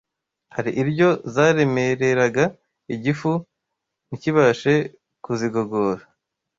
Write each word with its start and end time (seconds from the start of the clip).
hari 0.55 0.71
iryo 0.81 1.09
zaremereraga 1.33 2.43
igifu 2.95 3.31
ntikibashe 4.07 4.73
kuzigogora. 5.23 6.03